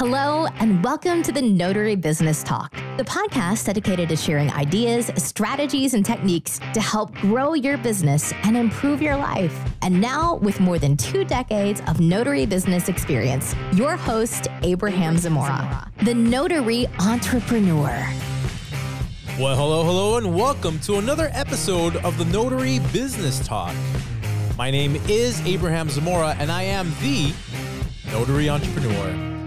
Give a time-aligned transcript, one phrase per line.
[0.00, 5.92] Hello, and welcome to the Notary Business Talk, the podcast dedicated to sharing ideas, strategies,
[5.92, 9.54] and techniques to help grow your business and improve your life.
[9.82, 15.86] And now, with more than two decades of notary business experience, your host, Abraham Zamora,
[16.02, 17.90] the notary entrepreneur.
[19.38, 23.76] Well, hello, hello, and welcome to another episode of the Notary Business Talk.
[24.56, 27.34] My name is Abraham Zamora, and I am the
[28.10, 29.39] Notary Entrepreneur.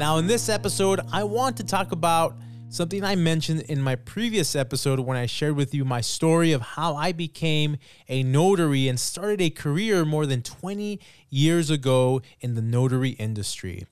[0.00, 2.34] Now, in this episode, I want to talk about
[2.70, 6.62] something I mentioned in my previous episode when I shared with you my story of
[6.62, 7.76] how I became
[8.08, 13.86] a notary and started a career more than 20 years ago in the notary industry.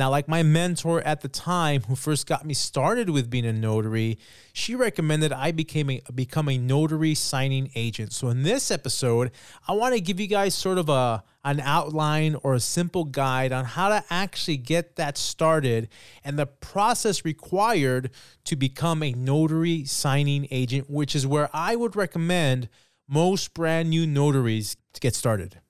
[0.00, 3.52] Now, like my mentor at the time, who first got me started with being a
[3.52, 4.18] notary,
[4.54, 8.14] she recommended I became a, become a notary signing agent.
[8.14, 9.30] So, in this episode,
[9.68, 13.52] I want to give you guys sort of a an outline or a simple guide
[13.52, 15.90] on how to actually get that started
[16.24, 18.10] and the process required
[18.44, 22.70] to become a notary signing agent, which is where I would recommend
[23.06, 25.60] most brand new notaries to get started.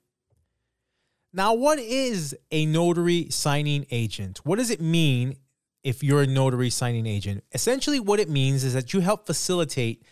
[1.33, 4.41] Now, what is a notary signing agent?
[4.43, 5.37] What does it mean
[5.83, 7.45] if you're a notary signing agent?
[7.53, 10.03] Essentially, what it means is that you help facilitate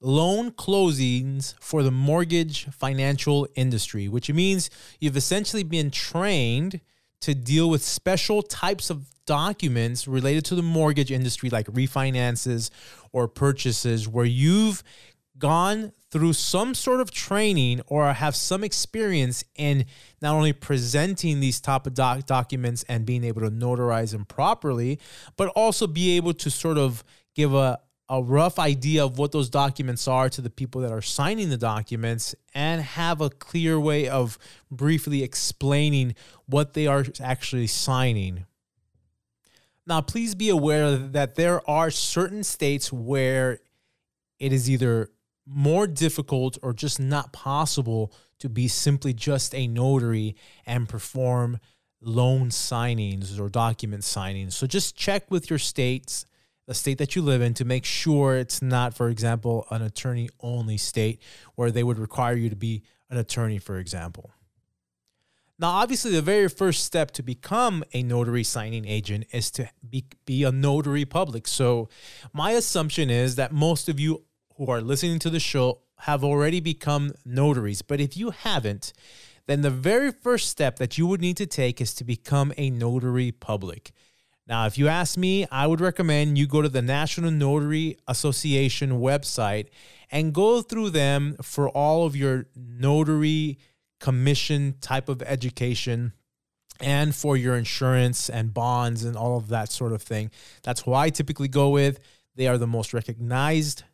[0.00, 6.80] loan closings for the mortgage financial industry, which means you've essentially been trained
[7.20, 12.70] to deal with special types of documents related to the mortgage industry, like refinances
[13.12, 14.82] or purchases, where you've
[15.36, 19.84] gone through some sort of training or have some experience in
[20.20, 24.98] not only presenting these type of doc- documents and being able to notarize them properly,
[25.36, 29.48] but also be able to sort of give a, a rough idea of what those
[29.48, 34.08] documents are to the people that are signing the documents and have a clear way
[34.08, 34.36] of
[34.70, 36.14] briefly explaining
[36.46, 38.46] what they are actually signing.
[39.86, 43.60] Now, please be aware that there are certain states where
[44.40, 45.10] it is either
[45.46, 50.36] more difficult or just not possible to be simply just a notary
[50.66, 51.58] and perform
[52.02, 54.52] loan signings or document signings.
[54.52, 56.24] So just check with your states,
[56.66, 60.30] the state that you live in, to make sure it's not, for example, an attorney
[60.40, 61.20] only state
[61.54, 64.30] where they would require you to be an attorney, for example.
[65.58, 70.06] Now, obviously, the very first step to become a notary signing agent is to be,
[70.24, 71.46] be a notary public.
[71.46, 71.90] So,
[72.32, 74.24] my assumption is that most of you
[74.60, 77.80] who are listening to the show have already become notaries.
[77.80, 78.92] But if you haven't,
[79.46, 82.68] then the very first step that you would need to take is to become a
[82.68, 83.92] notary public.
[84.46, 89.00] Now, if you ask me, I would recommend you go to the National Notary Association
[89.00, 89.68] website
[90.10, 93.58] and go through them for all of your notary
[93.98, 96.12] commission type of education
[96.80, 100.30] and for your insurance and bonds and all of that sort of thing.
[100.62, 101.98] That's who I typically go with.
[102.34, 103.84] They are the most recognized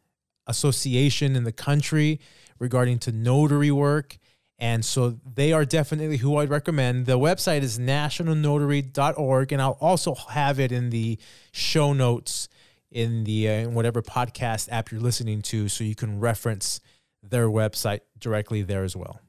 [0.47, 2.21] association in the country
[2.59, 4.19] regarding to notary work.
[4.59, 7.07] And so they are definitely who I'd recommend.
[7.07, 11.19] The website is nationalnotary.org, and I'll also have it in the
[11.53, 12.49] show notes
[12.91, 16.81] in the uh, whatever podcast app you're listening to, so you can reference
[17.23, 19.21] their website directly there as well.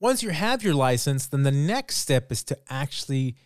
[0.00, 3.36] Once you have your license, then the next step is to actually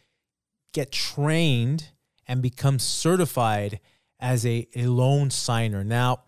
[0.73, 1.91] get trained
[2.27, 3.81] and become certified
[4.23, 5.85] as a, a loan signer.
[5.85, 6.23] Now,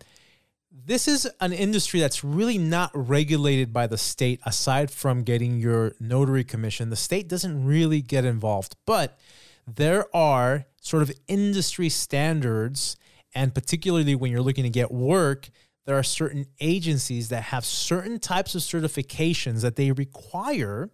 [0.69, 5.95] this is an industry that's really not regulated by the state aside from getting your
[5.99, 6.91] notary commission.
[6.91, 9.17] The state doesn't really get involved, but
[9.65, 12.97] there are sort of industry standards.
[13.33, 15.49] And particularly when you're looking to get work,
[15.85, 20.91] there are certain agencies that have certain types of certifications that they require.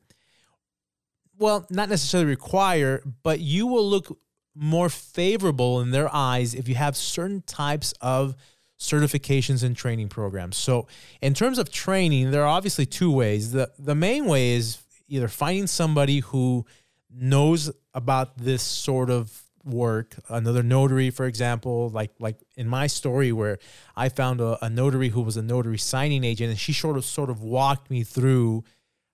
[1.37, 4.17] Well, not necessarily require, but you will look
[4.55, 8.35] more favorable in their eyes if you have certain types of
[8.79, 10.57] certifications and training programs.
[10.57, 10.87] So,
[11.21, 13.51] in terms of training, there are obviously two ways.
[13.51, 16.65] The the main way is either finding somebody who
[17.13, 23.31] knows about this sort of work, another notary, for example, like like in my story
[23.31, 23.59] where
[23.95, 27.05] I found a, a notary who was a notary signing agent, and she sort of
[27.05, 28.63] sort of walked me through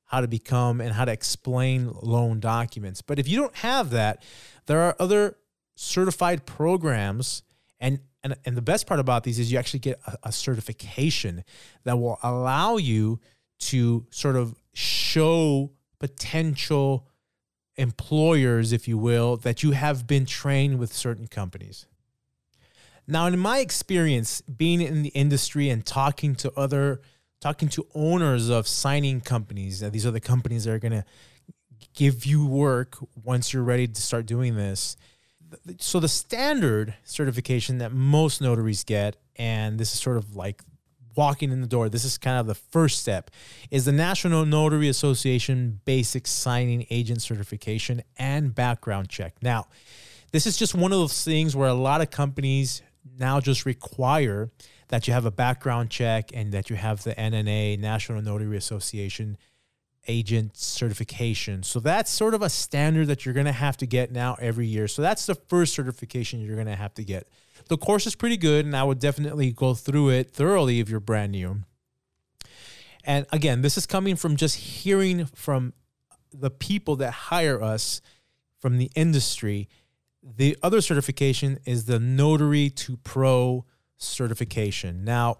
[0.07, 3.01] how to become and how to explain loan documents.
[3.01, 4.23] But if you don't have that,
[4.65, 5.37] there are other
[5.75, 7.43] certified programs
[7.79, 11.45] and and, and the best part about these is you actually get a, a certification
[11.83, 13.21] that will allow you
[13.59, 17.07] to sort of show potential
[17.77, 21.85] employers, if you will, that you have been trained with certain companies.
[23.07, 26.99] Now, in my experience, being in the industry and talking to other,
[27.39, 31.05] talking to owners of signing companies, these are the companies that are going to
[31.93, 34.97] give you work once you're ready to start doing this.
[35.79, 40.61] So the standard certification that most notaries get, and this is sort of like
[41.15, 43.31] walking in the door, this is kind of the first step,
[43.71, 49.35] is the National Notary Association Basic Signing Agent Certification and Background Check.
[49.41, 49.67] Now,
[50.31, 52.81] this is just one of those things where a lot of companies
[53.17, 54.49] now just require
[54.89, 59.37] that you have a background check and that you have the NNA, National Notary Association
[60.07, 61.63] agent certification.
[61.63, 64.65] So that's sort of a standard that you're going to have to get now every
[64.65, 64.87] year.
[64.87, 67.27] So that's the first certification you're going to have to get.
[67.67, 70.99] The course is pretty good, and I would definitely go through it thoroughly if you're
[70.99, 71.63] brand new.
[73.03, 75.73] And again, this is coming from just hearing from
[76.33, 78.01] the people that hire us
[78.59, 79.69] from the industry.
[80.35, 83.65] The other certification is the Notary 2 Pro
[83.97, 85.05] certification.
[85.05, 85.37] Now,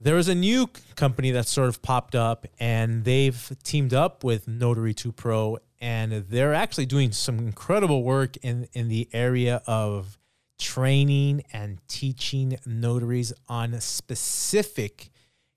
[0.00, 4.48] there is a new company that sort of popped up and they've teamed up with
[4.48, 10.18] Notary 2 Pro and they're actually doing some incredible work in, in the area of
[10.58, 15.10] training and teaching notaries on specific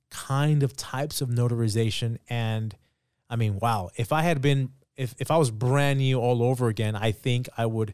[0.09, 2.75] kind of types of notarization and
[3.29, 6.67] I mean wow if I had been if, if I was brand new all over
[6.67, 7.93] again I think I would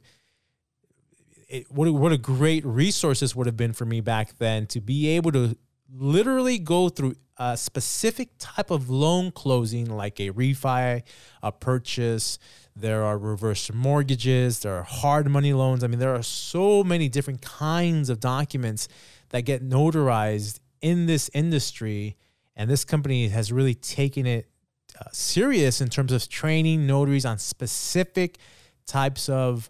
[1.53, 4.81] it, what, what a great resource this would have been for me back then to
[4.81, 5.55] be able to
[5.95, 11.03] literally go through a specific type of loan closing like a refi,
[11.43, 12.39] a purchase.
[12.75, 15.83] There are reverse mortgages, there are hard money loans.
[15.83, 18.87] I mean, there are so many different kinds of documents
[19.29, 22.17] that get notarized in this industry.
[22.55, 24.47] And this company has really taken it
[24.99, 28.39] uh, serious in terms of training notaries on specific
[28.87, 29.69] types of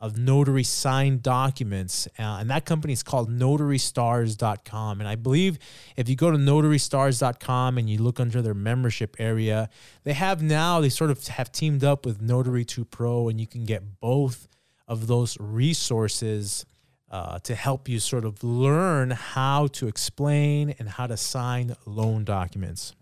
[0.00, 2.08] of notary signed documents.
[2.18, 5.00] Uh, and that company is called notarystars.com.
[5.00, 5.58] And I believe
[5.96, 9.68] if you go to notarystars.com and you look under their membership area,
[10.04, 13.46] they have now, they sort of have teamed up with Notary 2 Pro, and you
[13.46, 14.48] can get both
[14.88, 16.64] of those resources.
[17.12, 22.22] Uh, to help you sort of learn how to explain and how to sign loan
[22.22, 22.94] documents.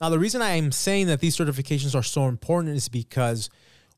[0.00, 3.48] Now, the reason I am saying that these certifications are so important is because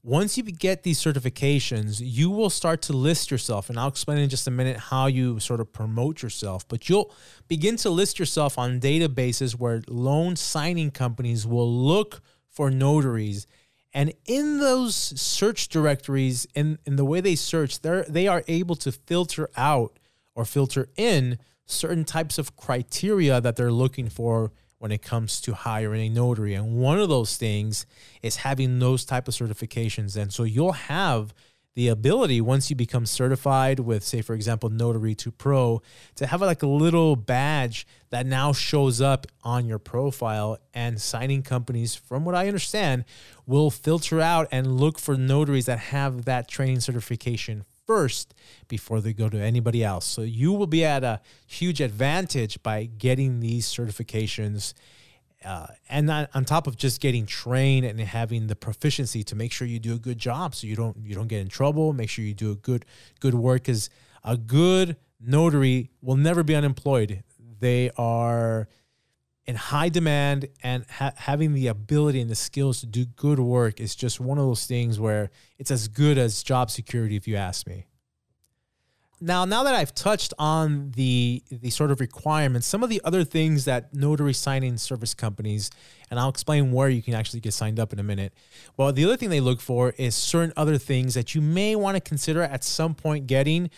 [0.04, 3.70] once you get these certifications, you will start to list yourself.
[3.70, 6.66] And I'll explain in just a minute how you sort of promote yourself.
[6.66, 7.14] But you'll
[7.46, 13.46] begin to list yourself on databases where loan signing companies will look for notaries.
[13.94, 18.74] And in those search directories, in, in the way they search, they they are able
[18.76, 19.98] to filter out
[20.34, 24.50] or filter in certain types of criteria that they're looking for
[24.82, 26.54] when it comes to hiring a notary.
[26.54, 27.86] And one of those things
[28.20, 30.20] is having those type of certifications.
[30.20, 31.32] And so you'll have
[31.76, 35.80] the ability once you become certified with say for example notary 2 pro
[36.14, 41.42] to have like a little badge that now shows up on your profile and signing
[41.42, 43.06] companies from what i understand
[43.46, 48.34] will filter out and look for notaries that have that training certification first
[48.68, 50.06] before they go to anybody else.
[50.06, 54.72] So you will be at a huge advantage by getting these certifications.
[55.44, 59.52] Uh, and on, on top of just getting trained and having the proficiency to make
[59.52, 61.92] sure you do a good job, so you don't you don't get in trouble.
[61.92, 62.84] Make sure you do a good
[63.20, 63.90] good work, because
[64.24, 67.24] a good notary will never be unemployed.
[67.60, 68.68] They are
[69.46, 73.80] in high demand and ha- having the ability and the skills to do good work
[73.80, 77.36] is just one of those things where it's as good as job security if you
[77.36, 77.86] ask me.
[79.20, 83.22] Now now that i've touched on the the sort of requirements some of the other
[83.22, 85.70] things that notary signing service companies
[86.10, 88.34] and i'll explain where you can actually get signed up in a minute.
[88.76, 91.94] Well the other thing they look for is certain other things that you may want
[91.94, 93.70] to consider at some point getting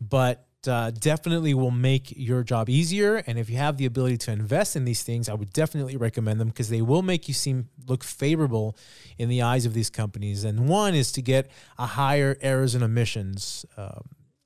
[0.00, 3.16] but uh, definitely will make your job easier.
[3.26, 6.40] And if you have the ability to invest in these things, I would definitely recommend
[6.40, 8.76] them because they will make you seem look favorable
[9.18, 10.44] in the eyes of these companies.
[10.44, 14.00] And one is to get a higher errors and omissions uh,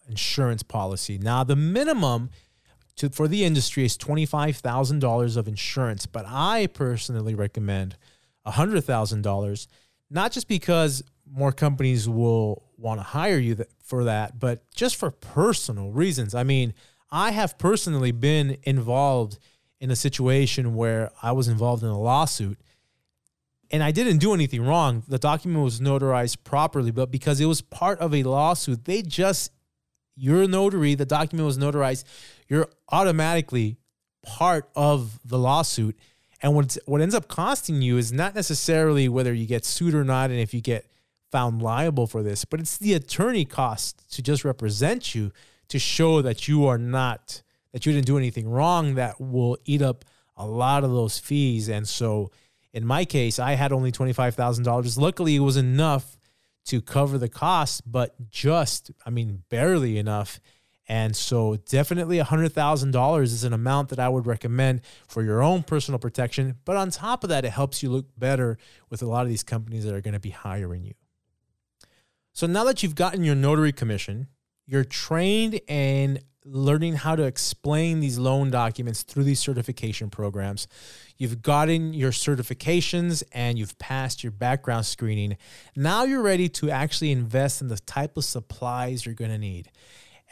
[0.09, 1.19] insurance policy.
[1.19, 2.31] Now, the minimum
[2.97, 7.97] to, for the industry is $25,000 of insurance, but I personally recommend
[8.47, 9.66] $100,000,
[10.11, 15.11] not just because more companies will want to hire you for that, but just for
[15.11, 16.35] personal reasons.
[16.35, 16.75] I mean,
[17.11, 19.39] I have personally been involved
[19.81, 22.59] in a situation where I was involved in a lawsuit
[23.71, 25.03] and I didn't do anything wrong.
[25.09, 29.51] The document was notarized properly, but because it was part of a lawsuit, they just,
[30.15, 32.05] you're a notary, the document was notarized,
[32.49, 33.79] you're automatically
[34.23, 35.99] part of the lawsuit.
[36.43, 40.05] And what, what ends up costing you is not necessarily whether you get sued or
[40.05, 40.87] not, and if you get
[41.33, 45.33] found liable for this, but it's the attorney cost to just represent you
[45.69, 49.83] to show that you are not, that you didn't do anything wrong that will eat
[49.83, 50.05] up
[50.37, 51.69] a lot of those fees.
[51.69, 52.31] And so
[52.73, 54.99] In my case, I had only $25,000.
[54.99, 56.17] Luckily, it was enough
[56.65, 60.41] to cover the cost, but just, I mean, barely enough.
[60.89, 65.99] And so, definitely $100,000 is an amount that I would recommend for your own personal
[65.99, 66.57] protection.
[66.65, 68.59] But on top of that, it helps you look better
[68.91, 70.95] with a lot of these companies that are going to be hiring you.
[72.33, 74.29] So, now that you've gotten your notary commission,
[74.67, 80.67] you're trained in learning how to explain these loan documents through these certification programs.
[81.17, 85.37] You've gotten your certifications and you've passed your background screening.
[85.77, 89.71] Now you're ready to actually invest in the type of supplies you're going to need.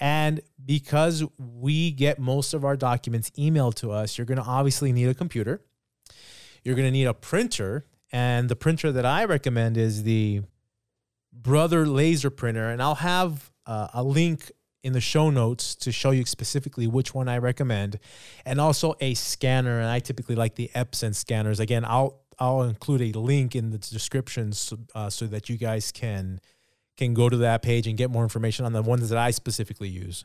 [0.00, 4.92] And because we get most of our documents emailed to us, you're going to obviously
[4.92, 5.60] need a computer.
[6.64, 7.84] You're going to need a printer.
[8.10, 10.42] And the printer that I recommend is the
[11.32, 12.70] Brother laser printer.
[12.70, 14.50] And I'll have uh, a link
[14.82, 17.98] in the show notes to show you specifically which one I recommend,
[18.46, 19.78] and also a scanner.
[19.78, 21.60] And I typically like the Epson scanners.
[21.60, 25.92] Again, I'll I'll include a link in the description so, uh, so that you guys
[25.92, 26.40] can
[26.96, 29.88] can go to that page and get more information on the ones that I specifically
[29.88, 30.24] use.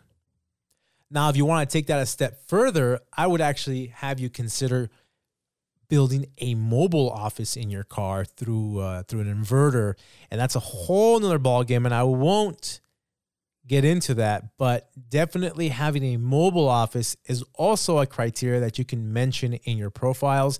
[1.12, 4.30] Now, if you want to take that a step further, I would actually have you
[4.30, 4.90] consider
[5.88, 9.96] building a mobile office in your car through uh, through an inverter,
[10.32, 11.86] and that's a whole nother ballgame.
[11.86, 12.82] And I won't
[13.68, 18.86] get into that, but definitely having a mobile office is also a criteria that you
[18.86, 20.60] can mention in your profiles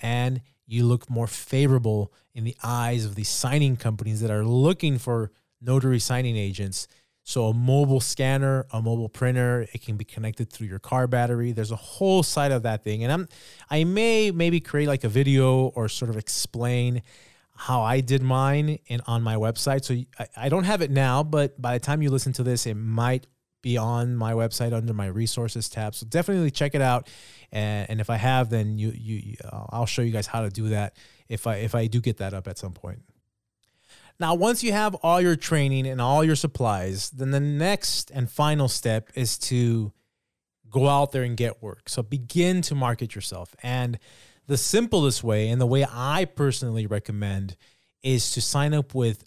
[0.00, 4.98] and you look more favorable in the eyes of the signing companies that are looking
[4.98, 6.86] for notary signing agents.
[7.26, 11.52] So a mobile scanner, a mobile printer, it can be connected through your car battery.
[11.52, 13.02] There's a whole side of that thing.
[13.02, 13.28] And I'm
[13.70, 17.02] I may maybe create like a video or sort of explain
[17.56, 19.84] how I did mine in on my website.
[19.84, 22.66] So I, I don't have it now, but by the time you listen to this,
[22.66, 23.26] it might
[23.62, 25.94] be on my website under my resources tab.
[25.94, 27.08] So definitely check it out.
[27.50, 30.50] And, and if I have, then you, you, uh, I'll show you guys how to
[30.50, 30.96] do that
[31.30, 33.02] if I, if I do get that up at some point.
[34.20, 38.30] Now, once you have all your training and all your supplies, then the next and
[38.30, 39.92] final step is to
[40.70, 41.88] go out there and get work.
[41.88, 43.54] So begin to market yourself.
[43.62, 43.98] And
[44.46, 47.56] the simplest way and the way I personally recommend
[48.02, 49.22] is to sign up with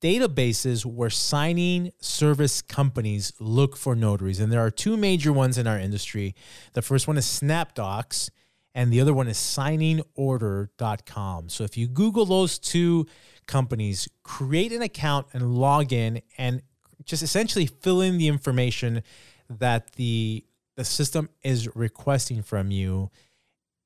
[0.00, 4.40] databases where signing service companies look for notaries.
[4.40, 6.34] And there are two major ones in our industry.
[6.74, 8.28] The first one is SnapDocs,
[8.74, 11.48] and the other one is signingorder.com.
[11.48, 13.06] So if you Google those two
[13.46, 16.62] companies, create an account and log in and
[17.04, 19.02] just essentially fill in the information
[19.48, 20.44] that the
[20.76, 23.10] the system is requesting from you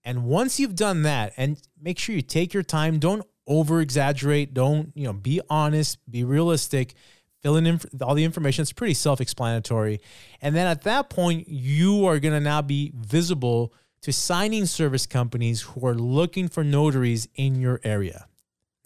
[0.08, 4.54] and once you've done that, and make sure you take your time, don't over exaggerate,
[4.54, 6.94] don't, you know, be honest, be realistic,
[7.42, 8.62] fill in inf- all the information.
[8.62, 10.00] It's pretty self explanatory.
[10.40, 15.04] And then at that point, you are going to now be visible to signing service
[15.04, 18.28] companies who are looking for notaries in your area.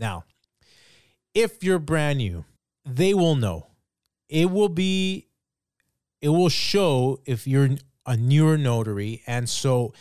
[0.00, 0.24] Now,
[1.34, 2.44] if you're brand new,
[2.84, 3.68] they will know.
[4.28, 5.28] It will be,
[6.20, 7.70] it will show if you're
[8.06, 9.22] a newer notary.
[9.26, 9.92] And so,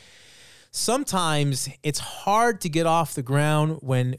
[0.71, 4.15] sometimes it's hard to get off the ground when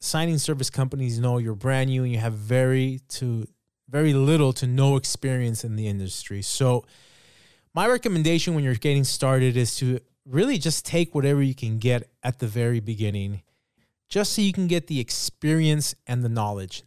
[0.00, 3.46] signing service companies know you're brand new and you have very to
[3.88, 6.42] very little to no experience in the industry.
[6.42, 6.84] So
[7.74, 12.10] my recommendation when you're getting started is to really just take whatever you can get
[12.22, 13.42] at the very beginning
[14.08, 16.82] just so you can get the experience and the knowledge.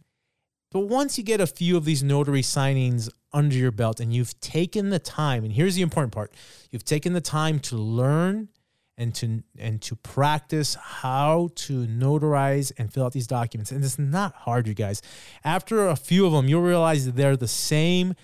[0.70, 4.38] But once you get a few of these notary signings under your belt and you've
[4.40, 6.32] taken the time, and here's the important part
[6.70, 8.48] you've taken the time to learn
[8.96, 13.72] and to and to practice how to notarize and fill out these documents.
[13.72, 15.02] And it's not hard, you guys.
[15.42, 18.14] After a few of them, you'll realize that they're the same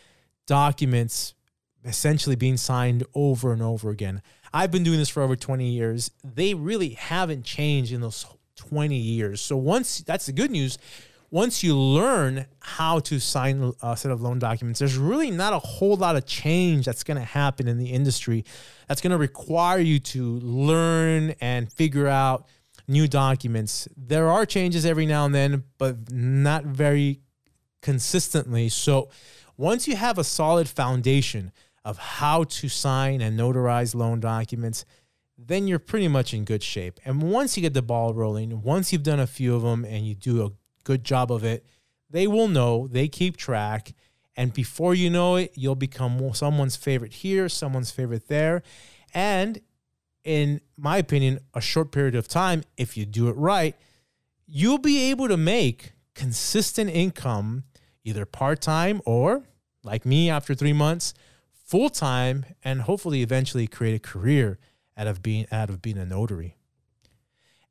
[0.46, 1.34] documents
[1.84, 4.22] essentially being signed over and over again.
[4.52, 6.10] I've been doing this for over 20 years.
[6.22, 8.16] They really haven't changed in those
[8.56, 9.40] 20 years.
[9.40, 10.78] So once that's the good news,
[11.30, 15.58] once you learn how to sign a set of loan documents, there's really not a
[15.58, 18.44] whole lot of change that's going to happen in the industry
[18.88, 22.46] that's going to require you to learn and figure out
[22.88, 23.88] new documents.
[23.96, 27.20] There are changes every now and then, but not very
[27.82, 28.68] consistently.
[28.68, 29.10] So
[29.56, 31.52] once you have a solid foundation
[31.84, 34.84] of how to sign and notarize loan documents,
[35.38, 36.98] then you're pretty much in good shape.
[37.04, 40.06] And once you get the ball rolling, once you've done a few of them and
[40.06, 40.52] you do a
[40.84, 41.66] good job of it,
[42.08, 43.94] they will know, they keep track.
[44.36, 48.62] And before you know it, you'll become someone's favorite here, someone's favorite there.
[49.12, 49.60] And
[50.24, 53.76] in my opinion, a short period of time, if you do it right,
[54.46, 57.64] you'll be able to make consistent income,
[58.04, 59.44] either part time or,
[59.84, 61.14] like me, after three months,
[61.52, 64.58] full time, and hopefully eventually create a career
[64.96, 66.56] out of being out of being a notary.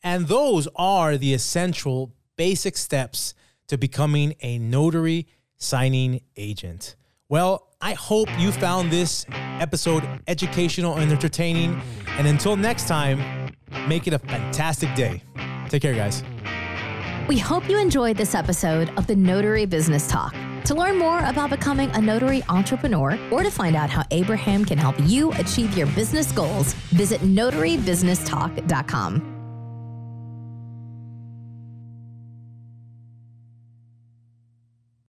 [0.03, 3.33] And those are the essential basic steps
[3.67, 5.27] to becoming a notary
[5.57, 6.95] signing agent.
[7.27, 11.81] Well, I hope you found this episode educational and entertaining.
[12.07, 13.51] And until next time,
[13.87, 15.23] make it a fantastic day.
[15.69, 16.23] Take care, guys.
[17.27, 20.35] We hope you enjoyed this episode of the Notary Business Talk.
[20.65, 24.79] To learn more about becoming a notary entrepreneur or to find out how Abraham can
[24.79, 29.34] help you achieve your business goals, visit notarybusinesstalk.com.